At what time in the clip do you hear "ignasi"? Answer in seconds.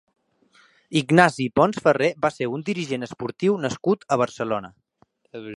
1.01-1.45